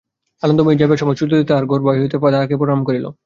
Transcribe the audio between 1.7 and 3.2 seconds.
ঘর হইতে বাহির হইয়া তাঁহাকে প্রণাম করিল।